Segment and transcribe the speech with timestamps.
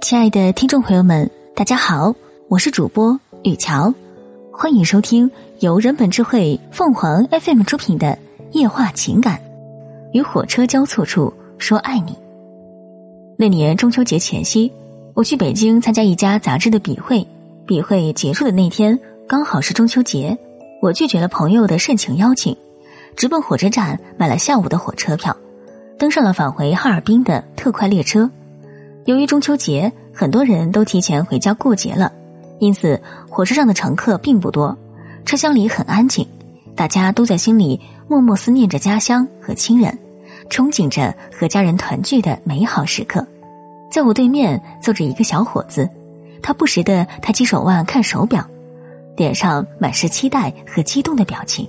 [0.00, 2.14] 亲爱的听众朋友们，大家好，
[2.48, 3.92] 我是主播雨乔，
[4.52, 8.06] 欢迎收听由人本智慧凤凰 FM 出品的
[8.52, 9.36] 《夜话情感》，
[10.12, 12.16] 与火车交错处说爱你。
[13.36, 14.72] 那年中秋节前夕，
[15.14, 17.26] 我去北京参加一家杂志的笔会，
[17.66, 20.38] 笔会结束的那天刚好是中秋节，
[20.80, 22.56] 我拒绝了朋友的盛情邀请，
[23.16, 25.36] 直奔火车站买了下午的火车票，
[25.98, 28.30] 登上了返回哈尔滨的特快列车。
[29.08, 32.12] 由于中秋节，很多人都提前回家过节了，
[32.58, 33.00] 因此
[33.30, 34.76] 火车上的乘客并不多，
[35.24, 36.28] 车厢里很安静，
[36.76, 39.98] 大家都在心里默默思念着家乡和亲人，
[40.50, 43.26] 憧憬着和家人团聚的美好时刻。
[43.90, 45.88] 在我对面坐着一个小伙子，
[46.42, 48.46] 他不时的抬起手腕看手表，
[49.16, 51.66] 脸上满是期待和激动的表情。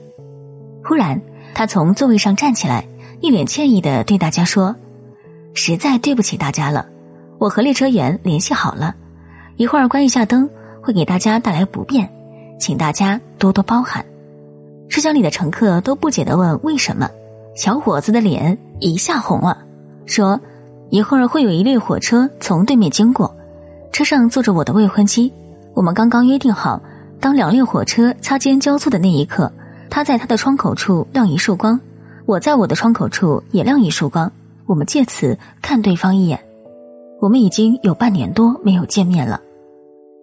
[0.83, 1.21] 忽然，
[1.53, 2.85] 他从座位上站起来，
[3.21, 4.75] 一脸歉意的对大家说
[5.55, 6.85] ：“实在对不起大家了。”
[7.39, 8.93] 我和列车员联系好了，
[9.55, 10.49] 一会儿关一下灯，
[10.81, 12.09] 会给大家带来不便，
[12.59, 14.05] 请大家多多包涵。
[14.89, 17.09] 车厢里的乘客都不解的问：“为什么？”
[17.55, 19.57] 小伙子的脸一下红了，
[20.05, 20.41] 说
[20.91, 23.33] ：“一会儿会有一列火车从对面经过，
[23.93, 25.31] 车上坐着我的未婚妻。
[25.73, 26.81] 我们刚刚约定好，
[27.21, 29.49] 当两列火车擦肩交错的那一刻，
[29.89, 31.79] 他在他的窗口处亮一束光，
[32.25, 34.29] 我在我的窗口处也亮一束光，
[34.65, 36.37] 我们借此看对方一眼。”
[37.21, 39.41] 我们已经有半年多没有见面了。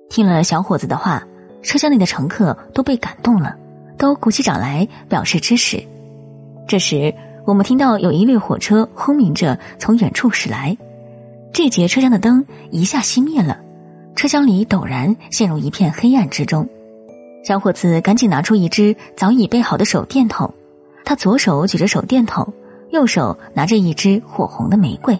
[0.09, 1.23] 听了小伙子的话，
[1.63, 3.55] 车厢内的乘客都被感动了，
[3.99, 5.83] 都鼓起掌来表示支持。
[6.67, 10.77] 这时，我们听到有一列火车轰鸣着从远处驶来，
[11.53, 13.61] 这节车厢的灯一下熄灭了，
[14.15, 16.67] 车厢里陡然陷入一片黑暗之中。
[17.45, 20.53] 小伙子赶紧拿出一支早已备好的手电筒，
[21.05, 22.53] 他左手举着手电筒，
[22.91, 25.19] 右手拿着一支火红的玫瑰。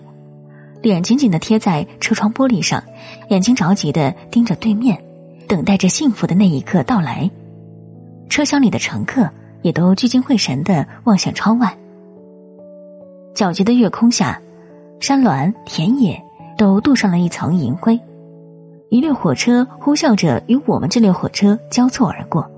[0.83, 2.83] 脸紧紧的贴在车窗玻璃上，
[3.29, 5.03] 眼睛着急的盯着对面，
[5.49, 7.31] 等待着幸福的那一刻到来。
[8.29, 9.29] 车厢里的乘客
[9.63, 11.77] 也都聚精会神的望向窗外。
[13.35, 14.41] 皎洁的月空下，
[15.01, 16.23] 山峦、田野
[16.57, 17.99] 都镀上了一层银灰。
[18.89, 22.49] 一列火车呼啸着与我们这列火车交错而过。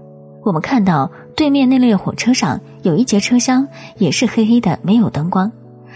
[0.44, 3.66] 我们看到对面那列火车上有一节车厢
[3.96, 5.50] 也是黑黑的，没有灯光。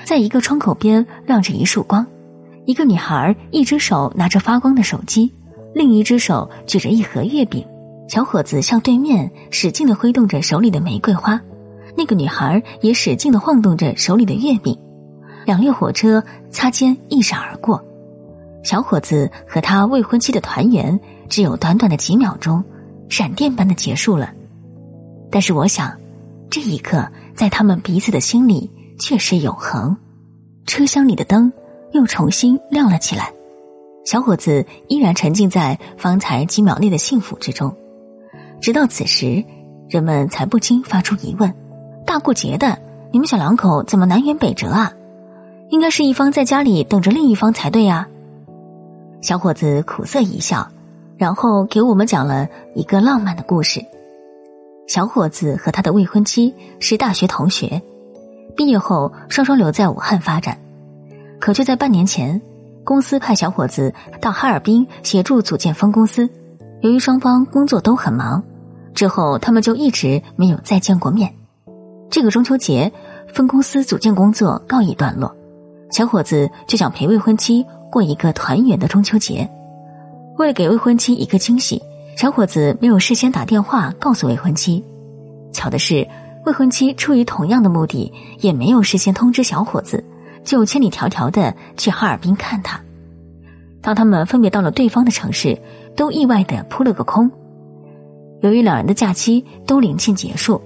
[0.05, 2.07] 在一个窗口边亮着一束光，
[2.67, 5.33] 一个女孩一只手拿着发光的手机，
[5.75, 7.65] 另一只手举着一盒月饼。
[8.09, 11.41] 小伙子向对面使劲的挥动着手里的玫瑰花，
[11.97, 14.77] 那个女孩也使劲的晃动着手里的月饼。
[15.47, 17.83] 两列火车擦肩一闪而过，
[18.63, 20.99] 小伙子和他未婚妻的团圆
[21.29, 22.63] 只有短短的几秒钟，
[23.09, 24.33] 闪电般的结束了。
[25.31, 25.97] 但是我想，
[26.51, 28.71] 这一刻在他们彼此的心里。
[28.99, 29.97] 却是永恒。
[30.67, 31.53] 车厢里的灯
[31.93, 33.33] 又重新亮了起来，
[34.05, 37.77] 小伙子依然沉浸在方才几秒内的幸福之中。
[38.61, 39.45] 直到此时，
[39.89, 41.53] 人们才不禁发出疑问：
[42.07, 42.79] 大过节的，
[43.11, 44.93] 你们小两口怎么南辕北辙啊？
[45.69, 48.09] 应该是一方在家里等着另一方才对呀。
[49.21, 50.69] 小伙子苦涩一笑，
[51.17, 53.85] 然后给我们讲了一个浪漫的故事。
[54.87, 57.83] 小伙子和他的未婚妻是大学同学。
[58.55, 60.59] 毕业后，双双留在武汉发展，
[61.41, 62.41] 可就在半年前，
[62.85, 66.29] 公司派小伙子到哈尔滨协助组建分公司。
[66.83, 68.43] 由于双方工作都很忙，
[68.95, 71.33] 之后他们就一直没有再见过面。
[72.11, 72.93] 这个中秋节，
[73.33, 75.35] 分公司组建工作告一段落，
[75.91, 79.49] 小伙子就想陪未婚妻过一个团圆的中秋节。
[80.39, 81.83] 为了给未婚妻一个惊喜，
[82.17, 84.85] 小伙子没有事先打电话告诉未婚妻。
[85.53, 86.07] 巧的是。
[86.45, 90.05] 未婚妻出于同样的目的，也没有事先通知小伙子，
[90.45, 92.81] 就千里迢迢的去哈尔滨看他。
[93.81, 95.61] 当他们分别到了对方的城市，
[95.97, 97.31] 都意外的扑了个空。
[98.41, 100.61] 由于两人的假期都临近结束，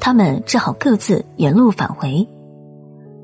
[0.00, 2.26] 他们只好各自原路返回。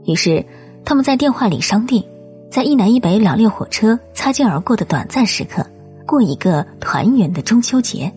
[0.05, 0.47] 于是，
[0.85, 2.05] 他们在电话里商定，
[2.51, 5.67] 在一南一北两列火车擦肩而过的短暂时刻，
[6.07, 8.13] 过一个团圆的中秋节。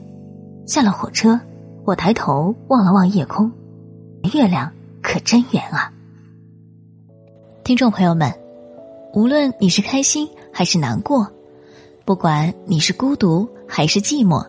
[0.68, 1.40] 下了火车，
[1.86, 3.52] 我抬头望了望夜空。
[4.30, 4.72] 月亮
[5.02, 5.92] 可真圆啊！
[7.64, 8.34] 听众朋友们，
[9.14, 11.28] 无论你是开心还是难过，
[12.06, 14.46] 不管你是孤独还是寂寞，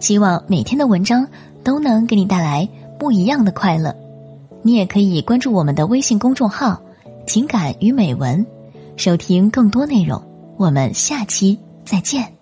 [0.00, 1.26] 希望每天的文章
[1.62, 2.68] 都能给你带来
[2.98, 3.94] 不一样的快乐。
[4.62, 6.80] 你也可以关注我们的微信公众号
[7.26, 8.44] “情感与美文”，
[8.96, 10.22] 收听更多内容。
[10.56, 12.33] 我们下期再见。